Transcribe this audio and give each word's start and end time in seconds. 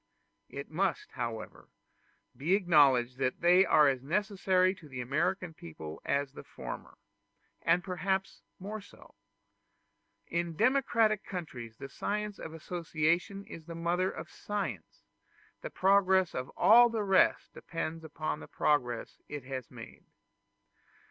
It 0.49 0.71
must, 0.71 1.11
however, 1.11 1.69
be 2.35 2.55
acknowledged 2.55 3.19
that 3.19 3.41
they 3.41 3.67
are 3.67 3.87
as 3.87 4.01
necessary 4.01 4.73
to 4.73 4.89
the 4.89 4.99
American 4.99 5.53
people 5.53 6.01
as 6.03 6.33
the 6.33 6.43
former, 6.43 6.97
and 7.61 7.83
perhaps 7.83 8.41
more 8.57 8.81
so. 8.81 9.13
In 10.25 10.55
democratic 10.55 11.23
countries 11.23 11.77
the 11.77 11.87
science 11.87 12.39
of 12.39 12.51
association 12.51 13.45
is 13.45 13.65
the 13.67 13.75
mother 13.75 14.09
of 14.09 14.27
science; 14.31 15.03
the 15.61 15.69
progress 15.69 16.33
of 16.33 16.49
all 16.57 16.89
the 16.89 17.03
rest 17.03 17.53
depends 17.53 18.03
upon 18.03 18.39
the 18.39 18.47
progress 18.47 19.21
it 19.29 19.43
has 19.43 19.69
made. 19.69 20.03